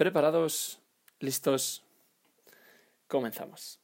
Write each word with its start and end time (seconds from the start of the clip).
¿Preparados? 0.00 0.80
¿Listos? 1.18 1.84
Comenzamos. 3.06 3.80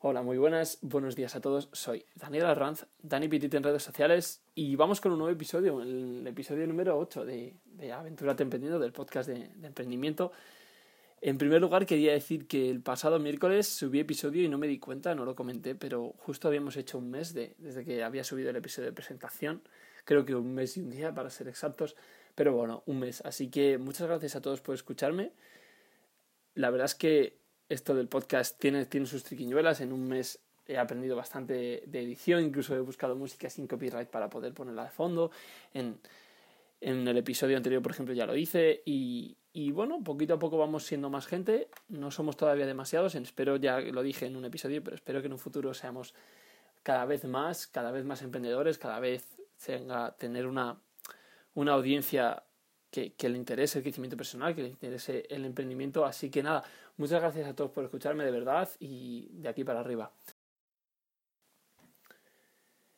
Hola, 0.00 0.22
muy 0.22 0.38
buenas, 0.38 0.78
buenos 0.80 1.16
días 1.16 1.36
a 1.36 1.42
todos. 1.42 1.68
Soy 1.70 2.06
Daniel 2.14 2.46
Arranz, 2.46 2.86
Dani 3.02 3.28
Pitit 3.28 3.52
en 3.52 3.62
redes 3.62 3.82
sociales 3.82 4.42
y 4.54 4.74
vamos 4.74 5.02
con 5.02 5.12
un 5.12 5.18
nuevo 5.18 5.30
episodio, 5.30 5.82
el 5.82 6.26
episodio 6.26 6.66
número 6.66 6.98
8 6.98 7.26
de, 7.26 7.56
de 7.62 7.92
Aventura 7.92 8.34
Emprendiendo, 8.38 8.78
del 8.78 8.92
podcast 8.92 9.28
de, 9.28 9.50
de, 9.54 9.66
emprendimiento. 9.66 10.32
En 11.20 11.36
primer 11.36 11.60
lugar, 11.60 11.84
quería 11.84 12.12
decir 12.12 12.46
que 12.46 12.70
el 12.70 12.80
pasado 12.80 13.18
miércoles 13.18 13.68
subí 13.68 14.00
episodio 14.00 14.42
y 14.42 14.48
no 14.48 14.56
me 14.56 14.66
di 14.66 14.78
cuenta, 14.78 15.14
no 15.14 15.26
lo 15.26 15.36
comenté, 15.36 15.74
pero 15.74 16.14
justo 16.20 16.48
habíamos 16.48 16.78
hecho 16.78 16.96
un 16.96 17.10
mes 17.10 17.34
de, 17.34 17.54
desde 17.58 17.84
que 17.84 18.02
había 18.02 18.24
subido 18.24 18.48
el 18.48 18.56
episodio 18.56 18.88
de 18.88 18.94
presentación, 18.94 19.60
creo 20.04 20.24
que 20.24 20.34
un 20.34 20.54
mes 20.54 20.76
y 20.76 20.80
un 20.80 20.90
día 20.90 21.14
para 21.14 21.30
ser 21.30 21.48
exactos. 21.48 21.96
Pero 22.34 22.54
bueno, 22.54 22.82
un 22.86 23.00
mes. 23.00 23.20
Así 23.22 23.50
que 23.50 23.78
muchas 23.78 24.06
gracias 24.06 24.36
a 24.36 24.40
todos 24.40 24.60
por 24.60 24.74
escucharme. 24.74 25.32
La 26.54 26.70
verdad 26.70 26.86
es 26.86 26.94
que 26.94 27.38
esto 27.68 27.94
del 27.94 28.08
podcast 28.08 28.58
tiene, 28.58 28.86
tiene 28.86 29.06
sus 29.06 29.24
triquiñuelas. 29.24 29.80
En 29.80 29.92
un 29.92 30.08
mes 30.08 30.40
he 30.66 30.78
aprendido 30.78 31.16
bastante 31.16 31.82
de 31.86 32.02
edición, 32.02 32.42
incluso 32.42 32.74
he 32.74 32.80
buscado 32.80 33.16
música 33.16 33.50
sin 33.50 33.66
copyright 33.66 34.08
para 34.08 34.30
poder 34.30 34.54
ponerla 34.54 34.84
de 34.84 34.90
fondo. 34.90 35.30
En, 35.74 35.98
en 36.80 37.06
el 37.06 37.16
episodio 37.16 37.56
anterior, 37.56 37.82
por 37.82 37.92
ejemplo, 37.92 38.14
ya 38.14 38.26
lo 38.26 38.36
hice. 38.36 38.82
Y, 38.84 39.36
y, 39.52 39.70
bueno, 39.72 40.02
poquito 40.02 40.34
a 40.34 40.38
poco 40.38 40.56
vamos 40.56 40.84
siendo 40.84 41.10
más 41.10 41.26
gente. 41.26 41.68
No 41.88 42.10
somos 42.10 42.36
todavía 42.36 42.66
demasiados. 42.66 43.14
Espero, 43.14 43.56
ya 43.56 43.80
lo 43.80 44.02
dije 44.02 44.26
en 44.26 44.36
un 44.36 44.44
episodio, 44.44 44.82
pero 44.82 44.96
espero 44.96 45.20
que 45.20 45.26
en 45.26 45.32
un 45.32 45.38
futuro 45.38 45.74
seamos 45.74 46.14
cada 46.82 47.04
vez 47.04 47.24
más, 47.24 47.66
cada 47.66 47.90
vez 47.90 48.04
más 48.04 48.22
emprendedores, 48.22 48.78
cada 48.78 48.98
vez 48.98 49.38
tenga, 49.64 50.14
tener 50.16 50.46
una 50.46 50.78
una 51.54 51.72
audiencia 51.72 52.42
que, 52.90 53.14
le 53.18 53.36
interese 53.36 53.78
el 53.78 53.84
crecimiento 53.84 54.16
personal, 54.16 54.54
que 54.54 54.62
le 54.62 54.68
interese 54.68 55.26
el 55.30 55.44
emprendimiento. 55.44 56.04
Así 56.04 56.30
que 56.30 56.42
nada, 56.42 56.62
muchas 56.96 57.20
gracias 57.20 57.48
a 57.48 57.54
todos 57.54 57.70
por 57.70 57.84
escucharme 57.84 58.24
de 58.24 58.30
verdad 58.30 58.68
y 58.78 59.28
de 59.32 59.48
aquí 59.48 59.64
para 59.64 59.80
arriba. 59.80 60.12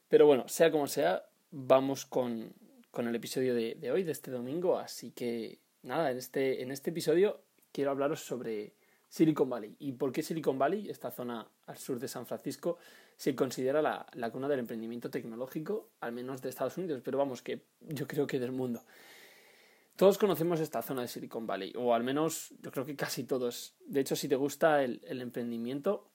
Pero 0.08 0.26
bueno, 0.26 0.48
sea 0.48 0.70
como 0.70 0.86
sea, 0.86 1.24
vamos 1.50 2.06
con, 2.06 2.52
con 2.90 3.08
el 3.08 3.14
episodio 3.14 3.54
de, 3.54 3.74
de, 3.76 3.90
hoy, 3.90 4.02
de 4.02 4.12
este 4.12 4.30
domingo. 4.30 4.78
Así 4.78 5.12
que 5.12 5.58
nada, 5.82 6.10
en 6.10 6.18
este, 6.18 6.62
en 6.62 6.70
este 6.70 6.90
episodio 6.90 7.40
quiero 7.72 7.90
hablaros 7.90 8.20
sobre 8.20 8.74
Silicon 9.08 9.48
Valley. 9.48 9.76
¿Y 9.78 9.92
por 9.92 10.12
qué 10.12 10.22
Silicon 10.22 10.58
Valley, 10.58 10.90
esta 10.90 11.10
zona 11.10 11.46
al 11.66 11.78
sur 11.78 12.00
de 12.00 12.08
San 12.08 12.26
Francisco, 12.26 12.78
se 13.16 13.34
considera 13.34 13.80
la, 13.82 14.06
la, 14.12 14.30
cuna 14.30 14.48
del 14.48 14.60
emprendimiento 14.60 15.10
tecnológico, 15.10 15.90
al 16.00 16.12
menos 16.12 16.42
de 16.42 16.48
Estados 16.48 16.76
Unidos, 16.76 17.00
pero 17.04 17.18
vamos, 17.18 17.42
que 17.42 17.62
yo 17.80 18.06
creo 18.06 18.26
que 18.26 18.38
del 18.38 18.52
mundo. 18.52 18.82
Todos 19.96 20.18
conocemos 20.18 20.58
esta 20.58 20.82
zona 20.82 21.02
de 21.02 21.08
Silicon 21.08 21.46
Valley, 21.46 21.72
o 21.76 21.94
al 21.94 22.02
menos 22.02 22.52
yo 22.60 22.72
creo 22.72 22.84
que 22.84 22.96
casi 22.96 23.24
todos. 23.24 23.76
De 23.86 24.00
hecho, 24.00 24.16
si 24.16 24.28
te 24.28 24.34
gusta 24.34 24.82
el, 24.82 25.00
el 25.04 25.22
emprendimiento, 25.22 26.10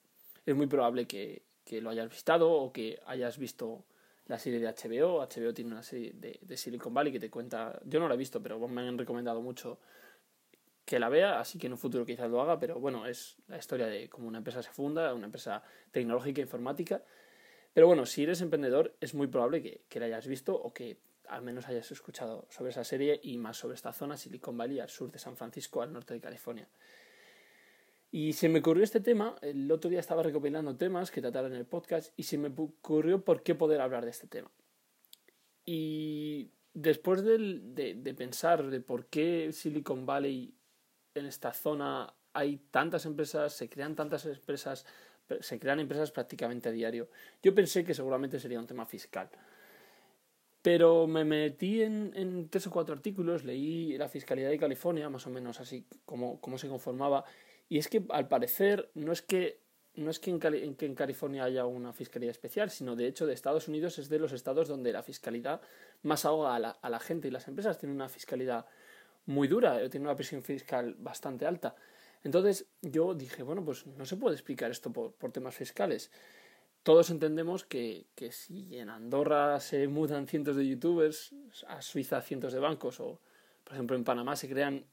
es 0.45 0.53
muy 0.55 0.67
probable 0.67 1.07
que, 1.07 1.43
que, 1.63 1.79
lo 1.79 1.89
hayas 1.89 2.09
visitado 2.09 2.51
o 2.51 2.73
que 2.73 2.99
hayas 3.05 3.37
visto 3.37 3.85
la 4.25 4.37
serie 4.37 4.59
de 4.59 4.67
HBO. 4.67 5.21
HBO 5.21 5.53
tiene 5.53 5.71
una 5.71 5.83
serie 5.83 6.11
de, 6.13 6.39
de 6.41 6.57
Silicon 6.57 6.93
Valley 6.93 7.13
que 7.13 7.21
te 7.21 7.29
cuenta, 7.29 7.79
yo 7.85 8.01
no 8.01 8.09
la 8.09 8.15
he 8.15 8.17
visto, 8.17 8.43
pero 8.43 8.59
me 8.67 8.81
han 8.81 8.97
recomendado 8.97 9.41
mucho 9.41 9.79
que 10.89 10.97
la 10.97 11.07
vea, 11.07 11.39
así 11.39 11.59
que 11.59 11.67
en 11.67 11.73
un 11.73 11.77
futuro 11.77 12.03
quizás 12.03 12.31
lo 12.31 12.41
haga, 12.41 12.57
pero 12.57 12.79
bueno, 12.79 13.05
es 13.05 13.37
la 13.47 13.59
historia 13.59 13.85
de 13.85 14.09
cómo 14.09 14.27
una 14.27 14.39
empresa 14.39 14.63
se 14.63 14.71
funda, 14.71 15.13
una 15.13 15.27
empresa 15.27 15.61
tecnológica, 15.91 16.41
informática. 16.41 17.03
Pero 17.73 17.85
bueno, 17.85 18.07
si 18.07 18.23
eres 18.23 18.41
emprendedor, 18.41 18.97
es 18.99 19.13
muy 19.13 19.27
probable 19.27 19.61
que, 19.87 19.99
la 19.99 20.07
hayas 20.07 20.25
visto 20.25 20.55
o 20.55 20.73
que 20.73 20.97
al 21.27 21.43
menos 21.43 21.67
hayas 21.67 21.91
escuchado 21.91 22.47
sobre 22.49 22.71
esa 22.71 22.83
serie 22.83 23.19
y 23.21 23.37
más 23.37 23.57
sobre 23.57 23.75
esta 23.75 23.93
zona, 23.93 24.17
Silicon 24.17 24.57
Valley, 24.57 24.79
al 24.79 24.89
sur 24.89 25.11
de 25.11 25.19
San 25.19 25.37
Francisco, 25.37 25.83
al 25.83 25.93
norte 25.93 26.15
de 26.15 26.21
California. 26.21 26.67
Y 28.09 28.33
se 28.33 28.49
me 28.49 28.57
ocurrió 28.57 28.83
este 28.83 28.99
tema, 28.99 29.35
el 29.43 29.71
otro 29.71 29.91
día 29.91 29.99
estaba 29.99 30.23
recopilando 30.23 30.75
temas 30.75 31.11
que 31.11 31.21
trataron 31.21 31.53
en 31.53 31.59
el 31.59 31.67
podcast 31.67 32.13
y 32.17 32.23
se 32.23 32.39
me 32.39 32.47
ocurrió 32.47 33.23
por 33.23 33.43
qué 33.43 33.53
poder 33.53 33.79
hablar 33.81 34.05
de 34.05 34.09
este 34.09 34.25
tema. 34.25 34.49
Y 35.65 36.49
después 36.73 37.21
de, 37.21 37.59
de, 37.61 37.93
de 37.93 38.13
pensar 38.15 38.71
de 38.71 38.81
por 38.81 39.05
qué 39.05 39.51
Silicon 39.51 40.07
Valley 40.07 40.55
en 41.15 41.25
esta 41.25 41.53
zona 41.53 42.13
hay 42.33 42.57
tantas 42.71 43.05
empresas, 43.05 43.53
se 43.53 43.69
crean 43.69 43.95
tantas 43.95 44.25
empresas, 44.25 44.85
se 45.39 45.59
crean 45.59 45.79
empresas 45.79 46.11
prácticamente 46.11 46.69
a 46.69 46.71
diario. 46.71 47.09
Yo 47.41 47.53
pensé 47.53 47.83
que 47.83 47.93
seguramente 47.93 48.39
sería 48.39 48.59
un 48.59 48.67
tema 48.67 48.85
fiscal. 48.85 49.29
Pero 50.61 51.07
me 51.07 51.23
metí 51.23 51.81
en, 51.81 52.49
tres 52.49 52.67
o 52.67 52.71
cuatro 52.71 52.93
artículos, 52.93 53.45
leí 53.45 53.97
la 53.97 54.09
fiscalidad 54.09 54.49
de 54.49 54.59
California, 54.59 55.09
más 55.09 55.25
o 55.25 55.29
menos 55.29 55.59
así 55.59 55.85
como, 56.05 56.41
como 56.41 56.57
se 56.57 56.67
conformaba, 56.67 57.23
y 57.69 57.77
es 57.77 57.87
que 57.87 58.03
al 58.09 58.27
parecer 58.27 58.89
no 58.93 59.11
es 59.11 59.21
que 59.21 59.61
no 59.95 60.11
es 60.11 60.19
que 60.19 60.31
en, 60.31 60.39
que 60.75 60.85
en, 60.85 60.95
California 60.95 61.43
haya 61.43 61.65
una 61.65 61.91
fiscalía 61.93 62.31
especial, 62.31 62.69
sino 62.69 62.95
de 62.95 63.07
hecho 63.07 63.25
de 63.25 63.33
Estados 63.33 63.67
Unidos 63.67 63.99
es 63.99 64.07
de 64.07 64.19
los 64.19 64.31
estados 64.31 64.67
donde 64.67 64.93
la 64.93 65.03
fiscalidad 65.03 65.61
más 66.03 66.25
ahoga 66.25 66.55
a 66.55 66.59
la, 66.59 66.69
a 66.69 66.89
la 66.89 66.99
gente 66.99 67.27
y 67.27 67.31
las 67.31 67.47
empresas 67.47 67.77
tienen 67.79 67.95
una 67.95 68.07
fiscalidad 68.07 68.65
muy 69.29 69.47
dura, 69.47 69.81
eh, 69.81 69.89
tiene 69.89 70.07
una 70.07 70.15
presión 70.15 70.41
fiscal 70.41 70.95
bastante 70.97 71.45
alta. 71.45 71.75
Entonces 72.23 72.65
yo 72.81 73.13
dije, 73.13 73.43
bueno, 73.43 73.63
pues 73.63 73.85
no 73.85 74.05
se 74.05 74.17
puede 74.17 74.35
explicar 74.35 74.71
esto 74.71 74.91
por, 74.91 75.13
por 75.13 75.31
temas 75.31 75.55
fiscales. 75.55 76.11
Todos 76.83 77.11
entendemos 77.11 77.63
que, 77.63 78.07
que, 78.15 78.31
si 78.31 78.77
en 78.77 78.89
Andorra 78.89 79.59
se 79.59 79.87
mudan 79.87 80.27
cientos 80.27 80.55
de 80.55 80.67
youtubers, 80.67 81.33
a 81.67 81.81
Suiza 81.81 82.21
cientos 82.21 82.53
de 82.53 82.59
bancos, 82.59 82.99
o 82.99 83.19
por 83.63 83.73
ejemplo 83.73 83.95
en 83.95 84.03
Panamá 84.03 84.35
se 84.35 84.49
crean 84.49 84.85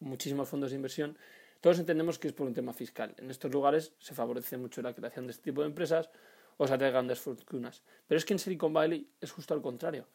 muchísimos 0.00 0.48
fondos 0.48 0.70
de 0.70 0.76
inversión, 0.76 1.16
todos 1.60 1.78
entendemos 1.78 2.18
que 2.18 2.28
es 2.28 2.34
por 2.34 2.46
un 2.46 2.54
tema 2.54 2.72
fiscal. 2.72 3.14
En 3.18 3.30
estos 3.30 3.52
lugares 3.52 3.94
se 3.98 4.14
favorece 4.14 4.56
mucho 4.56 4.82
la 4.82 4.94
creación 4.94 5.26
de 5.26 5.32
este 5.32 5.44
tipo 5.44 5.60
de 5.60 5.68
empresas 5.68 6.10
o 6.56 6.66
se 6.66 6.74
atrae 6.74 6.90
grandes 6.90 7.20
fortunas. 7.20 7.82
Pero 8.08 8.18
es 8.18 8.24
que 8.24 8.34
en 8.34 8.38
Silicon 8.40 8.72
Valley 8.72 9.08
es 9.20 9.30
justo 9.30 9.54
al 9.54 9.62
contrario. 9.62 10.06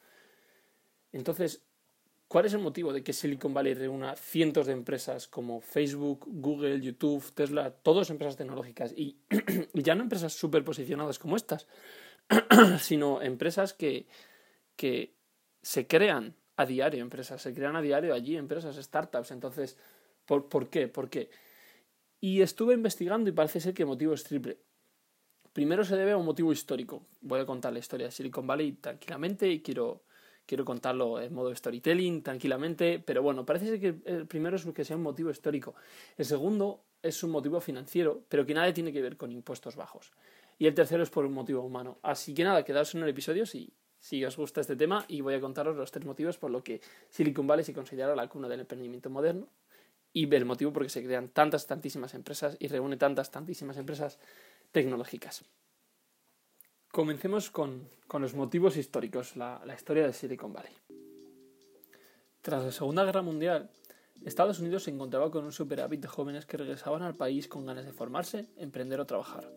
Entonces, 1.12 1.64
¿Cuál 2.30 2.46
es 2.46 2.54
el 2.54 2.60
motivo 2.60 2.94
de 2.94 3.04
que 3.04 3.12
Silicon 3.12 3.56
Valley 3.56 3.74
reúna 3.74 4.16
cientos 4.16 4.68
de 4.68 4.74
empresas 4.74 5.28
como 5.28 5.62
Facebook, 5.62 6.26
Google, 6.28 6.80
YouTube, 6.80 7.34
Tesla, 7.34 7.72
todas 7.72 8.12
empresas 8.12 8.38
tecnológicas 8.38 8.94
y, 8.96 9.18
ya 9.74 9.96
no 9.96 10.04
empresas 10.04 10.32
súper 10.34 10.64
posicionadas 10.64 11.18
como 11.18 11.36
estas, 11.36 11.66
sino 12.80 13.24
empresas 13.24 13.74
que, 13.74 14.06
que 14.76 15.16
se 15.64 15.88
crean 15.88 16.36
a 16.56 16.68
diario, 16.68 17.02
empresas, 17.02 17.42
se 17.42 17.52
crean 17.52 17.76
a 17.76 17.82
diario 17.82 18.14
allí, 18.14 18.38
empresas, 18.38 18.76
startups. 18.76 19.32
Entonces, 19.32 19.76
¿por, 20.28 20.50
¿por 20.50 20.70
qué? 20.70 20.88
¿Por 20.88 21.10
qué? 21.10 21.32
Y 22.22 22.42
estuve 22.42 22.76
investigando 22.76 23.28
y 23.32 23.34
parece 23.34 23.60
ser 23.60 23.74
que 23.74 23.82
el 23.82 23.88
motivo 23.88 24.14
es 24.14 24.24
triple. 24.24 24.60
Primero 25.52 25.84
se 25.84 25.96
debe 25.96 26.12
a 26.12 26.18
un 26.18 26.26
motivo 26.26 26.54
histórico. 26.54 27.08
Voy 27.22 27.40
a 27.40 27.48
contar 27.48 27.74
la 27.74 27.80
historia 27.80 28.06
de 28.06 28.12
Silicon 28.12 28.46
Valley 28.46 28.74
tranquilamente 28.74 29.50
y 29.50 29.64
quiero 29.64 30.04
quiero 30.50 30.66
contarlo 30.66 31.22
en 31.22 31.32
modo 31.32 31.54
storytelling 31.56 32.24
tranquilamente, 32.24 32.98
pero 32.98 33.22
bueno, 33.22 33.46
parece 33.46 33.68
ser 33.68 33.80
que 33.80 33.96
el 34.06 34.26
primero 34.26 34.56
es 34.56 34.66
que 34.66 34.84
sea 34.84 34.96
un 34.96 35.04
motivo 35.04 35.30
histórico. 35.30 35.76
El 36.18 36.26
segundo 36.26 36.82
es 37.04 37.22
un 37.22 37.30
motivo 37.30 37.62
financiero, 37.62 38.24
pero 38.28 38.48
que 38.48 38.56
nada 38.56 38.74
tiene 38.74 38.92
que 38.92 39.00
ver 39.00 39.16
con 39.16 39.32
impuestos 39.32 39.76
bajos. 39.76 40.12
Y 40.58 40.66
el 40.66 40.74
tercero 40.74 41.04
es 41.04 41.12
por 41.12 41.24
un 41.24 41.34
motivo 41.34 41.62
humano. 41.62 42.00
Así 42.02 42.34
que 42.34 42.44
nada, 42.44 42.66
quedaos 42.66 42.96
en 42.96 43.04
el 43.04 43.10
episodio 43.10 43.46
si, 43.46 43.72
si 44.00 44.26
os 44.26 44.36
gusta 44.38 44.62
este 44.62 44.76
tema 44.76 45.06
y 45.08 45.22
voy 45.22 45.36
a 45.36 45.40
contaros 45.40 45.78
los 45.78 45.92
tres 45.92 46.04
motivos 46.04 46.40
por 46.40 46.50
los 46.50 46.64
que 46.64 46.82
Silicon 47.12 47.46
Valley 47.46 47.64
se 47.64 47.76
considera 47.76 48.16
la 48.16 48.28
cuna 48.28 48.50
del 48.50 48.62
emprendimiento 48.62 49.12
moderno 49.12 49.48
y 50.14 50.34
el 50.34 50.46
motivo 50.46 50.74
por 50.74 50.82
el 50.82 50.88
que 50.88 50.94
se 50.94 51.04
crean 51.04 51.30
tantas, 51.30 51.68
tantísimas 51.68 52.16
empresas 52.16 52.58
y 52.60 52.70
reúne 52.70 52.98
tantas, 52.98 53.30
tantísimas 53.30 53.78
empresas 53.78 54.18
tecnológicas. 54.72 55.46
Comencemos 56.92 57.52
con, 57.52 57.88
los 58.12 58.34
motivos 58.34 58.76
históricos, 58.76 59.36
la, 59.36 59.62
la 59.64 59.76
historia 59.76 60.08
de 60.08 60.14
Silicon 60.14 60.52
Valley. 60.52 60.74
Tras 62.42 62.64
la 62.64 62.72
Segunda 62.72 63.04
Guerra 63.04 63.22
Mundial, 63.22 63.70
Estados 64.26 64.60
Unidos 64.60 64.84
se 64.84 64.92
encontraba 64.92 65.30
con 65.30 65.46
un 65.46 65.52
superávit 65.52 66.02
de 66.02 66.08
jóvenes 66.08 66.48
que 66.48 66.58
regresaban 66.58 67.04
al 67.04 67.16
país 67.16 67.48
con 67.48 67.68
ganas 67.68 67.86
de 67.86 67.94
formarse, 67.94 68.48
emprender 68.58 69.00
o 69.00 69.06
trabajar. 69.06 69.52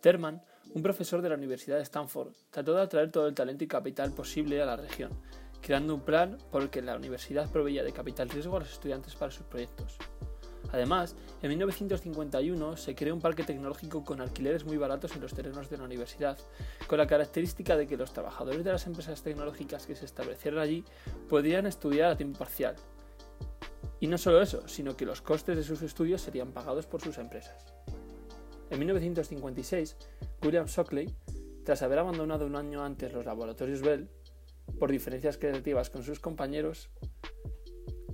Terman, 0.00 0.42
un 0.72 0.82
profesor 0.82 1.20
de 1.20 1.28
la 1.28 1.34
Universidad 1.34 1.76
de 1.76 1.82
Stanford, 1.82 2.32
trató 2.50 2.74
de 2.74 2.82
atraer 2.82 3.10
todo 3.10 3.28
el 3.28 3.34
talento 3.34 3.64
y 3.64 3.68
capital 3.68 4.12
posible 4.12 4.62
a 4.62 4.66
la 4.66 4.76
región, 4.76 5.10
creando 5.60 5.94
un 5.94 6.00
plan 6.00 6.38
por 6.50 6.62
el 6.62 6.70
que 6.70 6.80
la 6.80 6.96
universidad 6.96 7.50
proveía 7.50 7.84
de 7.84 7.92
capital 7.92 8.30
riesgo 8.30 8.56
a 8.56 8.60
los 8.60 8.72
estudiantes 8.72 9.14
para 9.14 9.30
sus 9.30 9.44
proyectos. 9.44 9.98
Además, 10.76 11.16
en 11.40 11.48
1951 11.48 12.76
se 12.76 12.94
creó 12.94 13.14
un 13.14 13.22
parque 13.22 13.44
tecnológico 13.44 14.04
con 14.04 14.20
alquileres 14.20 14.66
muy 14.66 14.76
baratos 14.76 15.16
en 15.16 15.22
los 15.22 15.32
terrenos 15.32 15.70
de 15.70 15.78
la 15.78 15.84
universidad, 15.84 16.36
con 16.86 16.98
la 16.98 17.06
característica 17.06 17.78
de 17.78 17.86
que 17.86 17.96
los 17.96 18.12
trabajadores 18.12 18.62
de 18.62 18.72
las 18.72 18.86
empresas 18.86 19.22
tecnológicas 19.22 19.86
que 19.86 19.96
se 19.96 20.04
establecieron 20.04 20.60
allí 20.60 20.84
podrían 21.30 21.66
estudiar 21.66 22.10
a 22.10 22.16
tiempo 22.18 22.40
parcial. 22.40 22.76
Y 24.00 24.06
no 24.06 24.18
solo 24.18 24.42
eso, 24.42 24.68
sino 24.68 24.98
que 24.98 25.06
los 25.06 25.22
costes 25.22 25.56
de 25.56 25.62
sus 25.62 25.80
estudios 25.80 26.20
serían 26.20 26.52
pagados 26.52 26.86
por 26.86 27.00
sus 27.00 27.16
empresas. 27.16 27.72
En 28.68 28.78
1956, 28.78 29.96
William 30.44 30.66
Shockley, 30.66 31.16
tras 31.64 31.80
haber 31.80 32.00
abandonado 32.00 32.44
un 32.44 32.54
año 32.54 32.84
antes 32.84 33.14
los 33.14 33.24
laboratorios 33.24 33.80
Bell, 33.80 34.10
por 34.78 34.90
diferencias 34.90 35.38
creativas 35.38 35.88
con 35.88 36.02
sus 36.02 36.20
compañeros, 36.20 36.90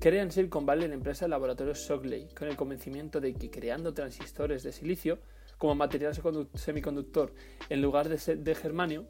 crea 0.02 0.25
en 0.25 0.32
Silicon 0.32 0.66
Valley 0.66 0.88
la 0.88 0.94
empresa 0.94 1.26
de 1.26 1.28
laboratorios 1.28 1.78
Shockley 1.78 2.26
con 2.37 2.49
el 2.49 2.56
convencimiento 2.56 3.20
de 3.20 3.34
que 3.34 3.52
creando 3.52 3.94
transistores 3.94 4.64
de 4.64 4.72
silicio 4.72 5.20
como 5.58 5.76
material 5.76 6.12
semiconductor 6.54 7.32
en 7.69 7.81
lugar 7.81 8.08
de, 8.08 8.37
de 8.37 8.54
germanio 8.56 9.06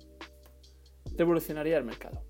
revolucionaría 1.16 1.78
el 1.78 1.84
mercado. 1.84 2.22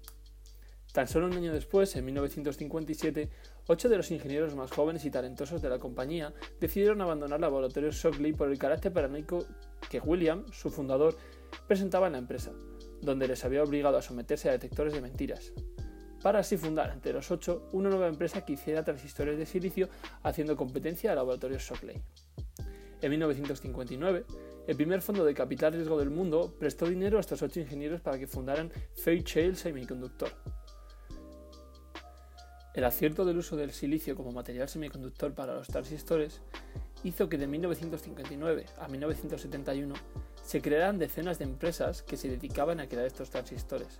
Tan 0.93 1.09
solo 1.09 1.26
un 1.26 1.32
año 1.32 1.53
después, 1.53 1.97
en 1.97 2.05
1957, 2.05 3.31
ocho 3.67 3.88
de 3.88 3.97
los 3.97 4.12
ingenieros 4.12 4.55
más 4.55 4.70
jóvenes 4.70 5.05
y 5.05 5.11
talentosos 5.11 5.61
de 5.61 5.69
la 5.69 5.81
compañía 5.81 6.32
decidieron 6.61 7.00
abandonar 7.00 7.38
el 7.38 7.43
laboratorio 7.43 7.91
Shockley 7.91 8.32
por 8.32 8.49
el 8.49 8.58
carácter 8.61 8.93
paranoico 8.93 9.44
que 9.91 9.99
William, 9.99 10.44
su 10.53 10.70
fundador, 10.70 11.17
presentaba 11.67 12.06
en 12.06 12.12
la 12.12 12.19
empresa, 12.19 12.53
donde 13.00 13.26
les 13.26 13.44
había 13.44 13.65
obligado 13.65 13.97
a 13.97 14.03
someterse 14.03 14.49
a 14.49 14.53
detectores 14.53 14.93
de 14.93 15.00
mentiras, 15.00 15.53
para 16.23 16.41
así 16.41 16.57
fundar 16.57 16.91
entre 16.93 17.13
los 17.13 17.31
ocho 17.31 17.69
una 17.73 17.91
nueva 17.91 18.09
empresa 18.09 18.45
que 18.45 18.55
hiciera 18.55 18.85
transistores 18.85 19.39
de 19.39 19.47
silicio 19.47 19.89
haciendo 20.23 20.57
competencia 20.57 21.11
al 21.11 21.17
laboratorio 21.17 21.59
Shockley. 21.59 22.01
En 23.01 23.11
1959, 23.11 24.25
el 24.69 24.77
primer 24.77 25.03
fondo 25.03 25.25
de 25.25 25.35
capital 25.35 25.73
riesgo 25.73 25.99
del 25.99 26.11
mundo 26.11 26.55
prestó 26.59 26.87
dinero 26.87 27.19
a 27.19 27.21
estos 27.21 27.43
ocho 27.43 27.59
ingenieros 27.59 28.01
para 28.01 28.19
que 28.19 28.29
fundaran 28.29 28.71
Fairchild 28.95 29.57
Semiconductor, 29.57 30.31
el 32.75 32.85
acierto 32.85 33.27
del 33.27 33.37
uso 33.37 33.55
del 33.55 33.73
silicio 33.73 34.17
como 34.17 34.33
material 34.33 34.67
semiconductor 34.67 35.35
para 35.35 35.55
los 35.55 35.69
transistores 35.69 36.41
hizo 37.05 37.29
que 37.29 37.37
de 37.37 37.47
1959 37.47 38.65
a 38.79 38.89
1971 38.89 39.95
se 40.43 40.63
crearan 40.63 40.99
decenas 40.99 41.39
de 41.39 41.45
empresas 41.45 42.03
que 42.03 42.17
se 42.17 42.29
dedicaban 42.29 42.81
a 42.81 42.89
crear 42.89 43.05
estos 43.05 43.29
transistores, 43.29 43.99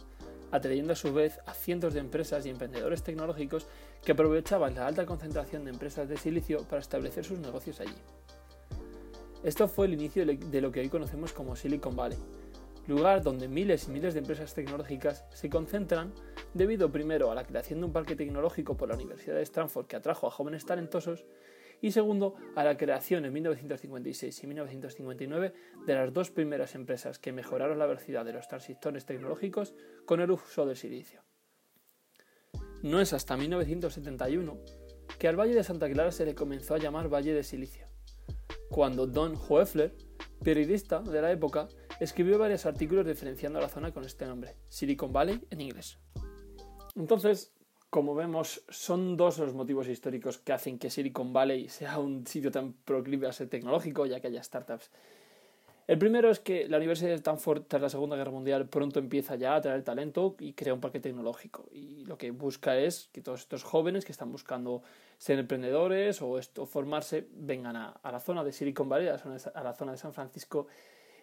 atrayendo 0.53 0.93
a 0.93 0.97
su 0.97 1.13
vez 1.13 1.41
a 1.47 1.55
cientos 1.55 1.95
de 1.95 2.01
empresas 2.01 2.47
y 2.47 2.51
emprendedores 2.51 3.03
tecnológicos 3.03 3.67
que 4.05 4.13
aprovechaban 4.13 4.75
la 4.77 4.87
alta 4.87 5.07
concentración 5.07 5.65
de 5.65 5.71
empresas 5.71 6.09
de 6.09 6.17
silicio 6.17 6.63
para 6.65 6.81
establecer 6.81 7.25
sus 7.25 7.41
negocios 7.41 7.81
allí. 7.81 7.95
Esto 9.43 9.67
fue 9.67 9.87
el 9.87 9.95
inicio 9.95 10.25
de 10.25 10.61
lo 10.61 10.71
que 10.71 10.81
hoy 10.81 10.89
conocemos 10.89 11.33
como 11.33 11.57
Silicon 11.57 11.97
Valley, 11.97 12.19
lugar 12.87 13.23
donde 13.23 13.49
miles 13.49 13.89
y 13.89 13.91
miles 13.91 14.15
de 14.15 14.21
empresas 14.21 14.55
tecnológicas 14.55 15.25
se 15.33 15.51
concentran 15.51 16.13
debido 16.55 16.93
primero 16.93 17.31
a 17.31 17.35
la 17.35 17.45
creación 17.45 17.81
de 17.81 17.87
un 17.87 17.93
parque 17.93 18.15
tecnológico 18.15 18.77
por 18.77 18.89
la 18.89 18.95
Universidad 18.95 19.37
de 19.37 19.43
Stanford 19.43 19.87
que 19.87 19.97
atrajo 19.97 20.27
a 20.27 20.31
jóvenes 20.31 20.65
talentosos 20.65 21.25
y 21.82 21.90
segundo 21.90 22.37
a 22.55 22.64
la 22.64 22.79
creación 22.79 23.26
en 23.26 23.32
1956 23.34 24.43
y 24.43 24.46
1959 24.46 25.52
de 25.84 25.94
las 25.94 26.12
dos 26.12 26.31
primeras 26.31 26.75
empresas 26.75 27.19
que 27.19 27.32
mejoraron 27.32 27.79
la 27.79 27.87
velocidad 27.87 28.25
de 28.25 28.32
los 28.32 28.49
transistores 28.49 29.05
tecnológicos 29.05 29.75
con 30.06 30.20
el 30.20 30.31
uso 30.31 30.64
del 30.64 30.76
silicio. 30.76 31.23
No 32.82 33.00
es 33.00 33.12
hasta 33.12 33.37
1971 33.37 34.58
que 35.19 35.29
al 35.29 35.38
Valle 35.38 35.55
de 35.55 35.64
Santa 35.64 35.90
Clara 35.90 36.12
se 36.12 36.25
le 36.25 36.34
comenzó 36.34 36.75
a 36.75 36.79
llamar 36.79 37.12
Valle 37.12 37.34
de 37.34 37.43
Silicio, 37.43 37.87
cuando 38.70 39.06
Don 39.06 39.34
Hoefler, 39.37 39.94
periodista 40.43 41.00
de 41.00 41.20
la 41.20 41.31
época, 41.31 41.69
escribió 42.00 42.38
varios 42.38 42.64
artículos 42.64 43.06
diferenciando 43.06 43.61
la 43.61 43.69
zona 43.69 43.93
con 43.93 44.05
este 44.05 44.26
nombre, 44.26 44.56
Silicon 44.69 45.12
Valley 45.12 45.40
en 45.50 45.61
inglés. 45.61 45.99
Entonces, 46.94 47.52
como 47.93 48.15
vemos, 48.15 48.62
son 48.71 49.19
dos 49.19 49.37
los 49.37 49.53
motivos 49.53 49.87
históricos 49.87 50.39
que 50.39 50.55
hacen 50.55 50.79
que 50.79 50.89
Silicon 50.89 51.35
Valley 51.35 51.69
sea 51.69 51.99
un 51.99 52.27
sitio 52.27 52.50
tan 52.50 52.73
proclive 52.73 53.27
a 53.27 53.33
ser 53.33 53.50
tecnológico, 53.50 54.06
ya 54.06 54.19
que 54.19 54.29
haya 54.29 54.43
startups. 54.43 54.91
El 55.87 55.99
primero 55.99 56.31
es 56.31 56.41
que 56.41 56.67
la 56.69 56.79
Universidad 56.79 57.11
de 57.11 57.17
Stanford, 57.17 57.65
tras 57.69 57.83
la 57.83 57.91
Segunda 57.91 58.17
Guerra 58.17 58.31
Mundial, 58.31 58.67
pronto 58.67 58.99
empieza 58.99 59.37
ya 59.37 59.56
a 59.56 59.61
traer 59.61 59.83
talento 59.83 60.37
y 60.39 60.55
crea 60.55 60.73
un 60.73 60.81
parque 60.81 61.00
tecnológico. 61.00 61.67
Y 61.71 62.06
lo 62.06 62.17
que 62.17 62.31
busca 62.31 62.79
es 62.79 63.11
que 63.12 63.21
todos 63.21 63.41
estos 63.41 63.62
jóvenes 63.62 64.06
que 64.06 64.12
están 64.12 64.33
buscando 64.33 64.83
ser 65.19 65.39
emprendedores 65.39 66.23
o, 66.23 66.41
formarse 66.65 67.27
vengan 67.35 67.77
a, 67.77 68.00
la 68.03 68.21
zona 68.21 68.43
de 68.43 68.53
Silicon 68.53 68.89
Valley, 68.89 69.09
a 69.09 69.62
la 69.62 69.75
zona 69.75 69.93
de 69.93 69.99
San 69.99 70.15
Francisco 70.15 70.67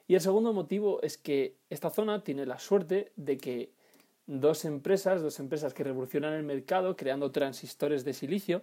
y 0.09 0.15
el 0.15 0.21
segundo 0.21 0.53
motivo 0.53 0.99
es 1.03 1.19
que 1.19 1.53
esta 1.69 1.91
zona 1.91 2.23
tiene 2.23 2.47
la 2.47 2.57
suerte 2.57 3.11
de 3.15 3.37
que 3.37 3.69
dos 4.29 4.63
empresas, 4.63 5.23
dos 5.23 5.39
empresas 5.39 5.73
que 5.73 5.83
revolucionan 5.83 6.33
el 6.33 6.43
mercado 6.43 6.95
creando 6.95 7.31
transistores 7.31 8.05
de 8.05 8.13
silicio, 8.13 8.61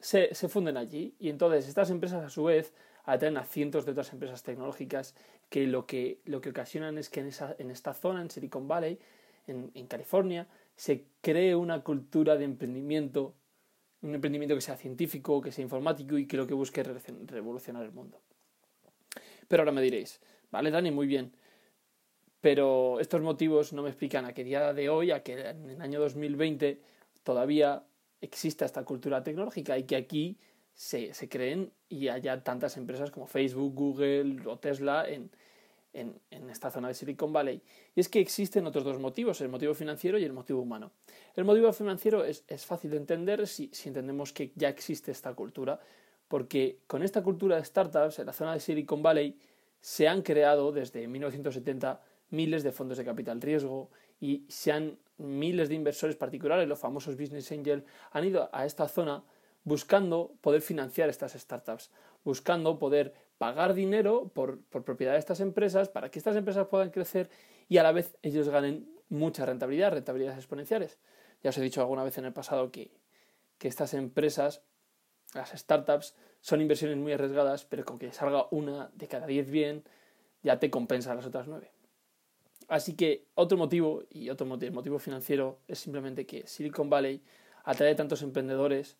se, 0.00 0.32
funden 0.48 0.78
allí. 0.78 1.14
Y 1.18 1.28
entonces 1.28 1.68
estas 1.68 1.90
empresas 1.90 2.24
a 2.24 2.30
su 2.30 2.44
vez 2.44 2.72
atraen 3.04 3.36
a 3.36 3.44
cientos 3.44 3.84
de 3.84 3.92
otras 3.92 4.10
empresas 4.12 4.42
tecnológicas 4.42 5.14
que 5.50 5.66
lo 5.66 5.86
que, 5.86 6.20
lo 6.24 6.40
que 6.40 6.50
ocasionan 6.50 6.96
es 6.96 7.10
que 7.10 7.20
en, 7.20 7.26
esa, 7.26 7.54
en 7.58 7.70
esta 7.70 7.92
zona, 7.92 8.22
en 8.22 8.30
Silicon 8.30 8.66
Valley, 8.66 8.98
en, 9.46 9.70
en 9.74 9.86
California, 9.86 10.46
se 10.76 11.04
cree 11.20 11.54
una 11.54 11.82
cultura 11.82 12.36
de 12.36 12.44
emprendimiento, 12.44 13.34
un 14.00 14.14
emprendimiento 14.14 14.54
que 14.54 14.62
sea 14.62 14.76
científico, 14.76 15.42
que 15.42 15.52
sea 15.52 15.62
informático 15.62 16.16
y 16.16 16.26
que 16.26 16.38
lo 16.38 16.46
que 16.46 16.54
busque 16.54 16.82
revolucionar 16.82 17.84
el 17.84 17.92
mundo. 17.92 18.18
Pero 19.46 19.62
ahora 19.62 19.72
me 19.72 19.82
diréis, 19.82 20.20
vale, 20.50 20.70
Dani, 20.70 20.90
muy 20.90 21.06
bien. 21.06 21.32
Pero 22.40 23.00
estos 23.00 23.20
motivos 23.20 23.72
no 23.72 23.82
me 23.82 23.88
explican 23.88 24.24
a 24.24 24.32
qué 24.32 24.44
día 24.44 24.72
de 24.72 24.88
hoy, 24.88 25.10
a 25.10 25.22
que 25.22 25.48
en 25.48 25.70
el 25.70 25.82
año 25.82 26.00
2020 26.00 26.80
todavía 27.22 27.84
exista 28.20 28.64
esta 28.64 28.84
cultura 28.84 29.22
tecnológica 29.22 29.76
y 29.78 29.84
que 29.84 29.96
aquí 29.96 30.38
se, 30.74 31.12
se 31.14 31.28
creen 31.28 31.72
y 31.88 32.08
haya 32.08 32.42
tantas 32.44 32.76
empresas 32.76 33.10
como 33.10 33.26
Facebook, 33.26 33.74
Google 33.74 34.46
o 34.46 34.58
Tesla 34.58 35.08
en, 35.08 35.30
en, 35.92 36.20
en, 36.30 36.50
esta 36.50 36.70
zona 36.70 36.88
de 36.88 36.94
Silicon 36.94 37.32
Valley. 37.32 37.60
Y 37.96 38.00
es 38.00 38.08
que 38.08 38.20
existen 38.20 38.66
otros 38.66 38.84
dos 38.84 39.00
motivos, 39.00 39.40
el 39.40 39.48
motivo 39.48 39.74
financiero 39.74 40.18
y 40.18 40.24
el 40.24 40.32
motivo 40.32 40.62
humano. 40.62 40.92
El 41.34 41.44
motivo 41.44 41.72
financiero 41.72 42.24
es, 42.24 42.44
es 42.46 42.64
fácil 42.64 42.92
de 42.92 42.98
entender 42.98 43.46
si, 43.48 43.70
si, 43.72 43.88
entendemos 43.88 44.32
que 44.32 44.52
ya 44.54 44.68
existe 44.68 45.10
esta 45.10 45.34
cultura 45.34 45.80
porque 46.28 46.78
con 46.86 47.02
esta 47.02 47.22
cultura 47.22 47.56
de 47.56 47.64
startups 47.64 48.18
en 48.20 48.26
la 48.26 48.32
zona 48.32 48.52
de 48.52 48.60
Silicon 48.60 49.02
Valley 49.02 49.36
se 49.80 50.06
han 50.06 50.22
creado 50.22 50.72
desde 50.72 51.08
1970 51.08 52.00
miles 52.30 52.62
de 52.62 52.72
fondos 52.72 52.98
de 52.98 53.04
capital 53.04 53.40
riesgo 53.40 53.90
y 54.20 54.44
se 54.48 54.72
han 54.72 54.98
miles 55.18 55.68
de 55.68 55.74
inversores 55.74 56.16
particulares, 56.16 56.68
los 56.68 56.78
famosos 56.78 57.16
business 57.16 57.50
angels, 57.52 57.84
han 58.10 58.24
ido 58.24 58.48
a 58.52 58.66
esta 58.66 58.88
zona 58.88 59.24
buscando 59.64 60.32
poder 60.40 60.62
financiar 60.62 61.08
estas 61.08 61.32
startups, 61.32 61.90
buscando 62.24 62.78
poder 62.78 63.14
pagar 63.38 63.74
dinero 63.74 64.28
por, 64.34 64.60
por 64.64 64.84
propiedad 64.84 65.12
de 65.12 65.18
estas 65.18 65.40
empresas 65.40 65.88
para 65.88 66.10
que 66.10 66.18
estas 66.18 66.36
empresas 66.36 66.68
puedan 66.68 66.90
crecer 66.90 67.30
y 67.68 67.78
a 67.78 67.82
la 67.82 67.92
vez 67.92 68.16
ellos 68.22 68.48
ganen 68.48 68.88
mucha 69.08 69.46
rentabilidad, 69.46 69.92
rentabilidades 69.92 70.38
exponenciales. 70.38 70.98
Ya 71.42 71.50
os 71.50 71.58
he 71.58 71.62
dicho 71.62 71.80
alguna 71.80 72.04
vez 72.04 72.18
en 72.18 72.24
el 72.24 72.32
pasado 72.32 72.70
que, 72.70 72.90
que 73.58 73.68
estas 73.68 73.94
empresas 73.94 74.62
las 75.34 75.50
startups 75.50 76.16
son 76.40 76.60
inversiones 76.60 76.96
muy 76.96 77.12
arriesgadas, 77.12 77.64
pero 77.64 77.84
con 77.84 77.98
que 77.98 78.12
salga 78.12 78.46
una 78.50 78.90
de 78.94 79.08
cada 79.08 79.26
diez 79.26 79.50
bien, 79.50 79.84
ya 80.42 80.58
te 80.58 80.70
compensa 80.70 81.14
las 81.14 81.26
otras 81.26 81.48
nueve. 81.48 81.70
Así 82.68 82.94
que 82.94 83.24
otro 83.34 83.58
motivo, 83.58 84.04
y 84.10 84.30
otro 84.30 84.46
motivo, 84.46 84.74
motivo 84.74 84.98
financiero, 84.98 85.58
es 85.66 85.78
simplemente 85.78 86.26
que 86.26 86.46
Silicon 86.46 86.88
Valley 86.88 87.22
atrae 87.64 87.94
tantos 87.94 88.22
emprendedores 88.22 88.96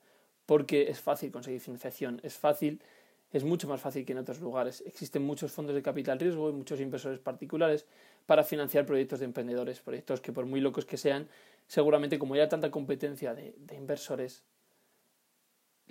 porque 0.47 0.91
es 0.91 1.01
fácil 1.01 1.31
conseguir 1.31 1.61
financiación, 1.61 2.21
es 2.23 2.37
fácil, 2.37 2.83
es 3.31 3.45
mucho 3.45 3.69
más 3.69 3.81
fácil 3.81 4.07
que 4.07 4.13
en 4.13 4.19
otros 4.19 4.41
lugares. 4.41 4.83
Existen 4.87 5.23
muchos 5.23 5.53
fondos 5.53 5.75
de 5.75 5.83
capital 5.83 6.19
riesgo 6.19 6.49
y 6.49 6.55
muchos 6.55 6.81
inversores 6.81 7.19
particulares 7.19 7.87
para 8.25 8.43
financiar 8.43 8.87
proyectos 8.87 9.21
de 9.21 9.27
emprendedores, 9.27 9.81
proyectos 9.81 10.23
que 10.23 10.33
por 10.33 10.47
muy 10.47 10.61
locos 10.61 10.87
que 10.87 10.97
sean, 10.97 11.29
seguramente 11.67 12.19
como 12.19 12.35
hay 12.35 12.49
tanta 12.49 12.71
competencia 12.71 13.35
de 13.35 13.75
inversores, 13.77 14.43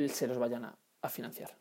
se 0.07 0.27
los 0.27 0.37
vayan 0.37 0.65
a, 0.65 1.09
financiar. 1.09 1.57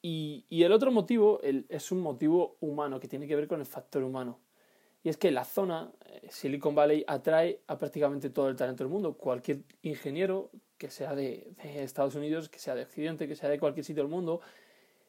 Y, 0.00 0.46
el 0.50 0.72
otro 0.72 0.90
motivo 0.90 1.40
es 1.42 1.92
un 1.92 2.00
motivo 2.00 2.56
humano, 2.60 2.98
que 2.98 3.08
tiene 3.08 3.26
que 3.26 3.36
ver 3.36 3.46
con 3.46 3.60
el 3.60 3.66
factor 3.66 4.02
humano. 4.02 4.40
Y 5.04 5.10
es 5.10 5.18
que 5.18 5.30
la 5.30 5.44
zona, 5.44 5.92
eh, 6.06 6.26
Silicon 6.30 6.74
Valley, 6.74 7.04
atrae 7.06 7.60
a 7.66 7.76
prácticamente 7.76 8.30
todo 8.30 8.48
el 8.48 8.56
talento 8.56 8.82
del 8.82 8.90
mundo. 8.90 9.12
Cualquier 9.12 9.58
ingeniero, 9.82 10.50
que 10.78 10.90
sea 10.90 11.14
de, 11.14 11.52
Estados 11.62 12.14
Unidos, 12.14 12.48
que 12.48 12.58
sea 12.58 12.74
de 12.74 12.82
Occidente, 12.82 13.28
que 13.28 13.36
sea 13.36 13.50
de 13.50 13.60
cualquier 13.60 13.84
sitio 13.84 14.02
del 14.02 14.10
mundo, 14.10 14.40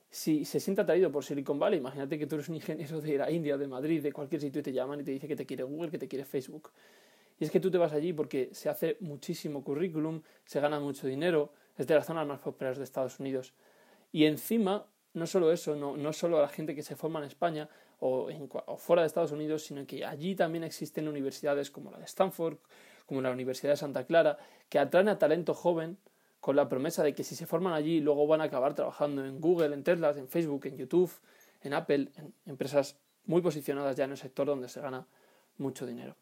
si 0.10 0.44
se 0.44 0.60
siente 0.60 0.82
atraído 0.82 1.12
por 1.12 1.24
Silicon 1.24 1.58
Valley, 1.58 1.80
imagínate 1.80 2.20
que 2.20 2.28
tú 2.28 2.36
eres 2.36 2.50
un 2.50 2.56
ingeniero 2.56 3.00
de 3.00 3.18
la 3.18 3.32
India, 3.32 3.58
de 3.58 3.68
Madrid, 3.68 4.04
de 4.04 4.12
cualquier 4.12 4.42
sitio 4.42 4.60
y 4.60 4.64
te 4.64 4.74
llaman 4.74 5.00
y 5.00 5.04
te 5.04 5.12
dice 5.12 5.28
que 5.30 5.36
te 5.36 5.46
quiere 5.46 5.64
Google, 5.64 5.90
que 5.90 5.98
te 5.98 6.10
quiere 6.10 6.26
Facebook. 6.26 6.72
Y 7.40 7.46
es 7.46 7.52
que 7.52 7.62
tú 7.62 7.72
te 7.72 7.78
vas 7.78 7.94
allí 7.94 8.12
porque 8.12 8.50
se 8.52 8.68
hace 8.68 8.98
muchísimo 9.00 9.64
currículum, 9.64 10.22
se 10.44 10.60
gana 10.60 10.80
mucho 10.80 11.08
dinero, 11.08 11.54
es 11.78 11.88
de 11.88 11.96
las 11.96 12.06
zonas 12.06 12.28
más 12.28 12.40
prósperas 12.40 12.78
de 12.78 12.84
Estados 12.84 13.20
Unidos. 13.20 13.54
Y 14.12 14.26
encima, 14.26 14.86
no 15.14 15.26
solo 15.26 15.54
eso, 15.54 15.76
no, 15.76 15.96
no 15.96 16.12
solo 16.12 16.42
la 16.42 16.50
gente 16.50 16.76
que 16.76 16.84
se 16.84 16.98
forma 16.98 17.20
en 17.20 17.26
España 17.26 17.70
o, 18.00 18.30
en, 18.30 18.50
o 18.52 18.78
fuera 18.78 19.02
de 19.02 19.08
Estados 19.08 19.32
Unidos, 19.32 19.64
sino 19.64 19.86
que 19.86 20.06
allí 20.06 20.36
también 20.36 20.64
existen 20.64 21.08
universidades 21.08 21.72
como 21.72 21.92
la 21.92 22.00
de 22.00 22.06
Stanford, 22.06 22.58
como 23.06 23.22
la 23.22 23.32
Universidad 23.32 23.74
de 23.74 23.78
Santa 23.78 24.06
Clara, 24.06 24.38
que 24.70 24.80
atraen 24.80 25.10
a 25.10 25.18
talento 25.18 25.54
joven 25.54 25.98
con 26.40 26.56
la 26.56 26.70
promesa 26.70 27.04
de 27.04 27.16
que 27.16 27.24
si 27.24 27.36
se 27.36 27.46
forman 27.46 27.74
allí 27.74 28.02
luego 28.02 28.28
van 28.28 28.42
a 28.42 28.46
acabar 28.46 28.76
trabajando 28.76 29.26
en 29.26 29.42
Google, 29.42 29.74
en 29.74 29.84
Tesla, 29.84 30.12
en 30.12 30.28
Facebook, 30.28 30.68
en 30.68 30.78
YouTube, 30.78 31.12
en 31.62 31.74
Apple, 31.74 32.10
en 32.16 32.34
empresas 32.46 32.98
muy 33.26 33.42
posicionadas 33.42 33.96
ya 33.96 34.06
en 34.06 34.12
el 34.12 34.18
sector 34.18 34.46
donde 34.46 34.70
se 34.70 34.80
gana 34.82 35.08
mucho 35.58 35.86
dinero. 35.86 36.16